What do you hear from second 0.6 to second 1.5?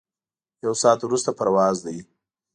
یو ساعت وروسته